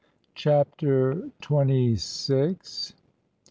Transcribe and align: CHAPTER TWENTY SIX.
CHAPTER 0.33 1.29
TWENTY 1.41 1.95
SIX. 1.95 2.95